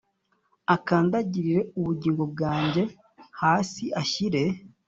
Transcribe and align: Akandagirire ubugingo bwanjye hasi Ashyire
Akandagirire 0.75 1.61
ubugingo 1.79 2.23
bwanjye 2.33 2.83
hasi 3.41 3.83
Ashyire 4.01 4.43